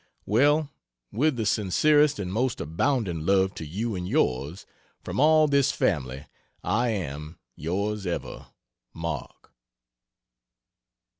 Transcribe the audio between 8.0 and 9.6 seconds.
ever MARK.